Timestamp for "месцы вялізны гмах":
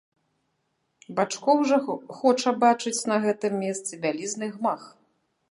3.67-4.81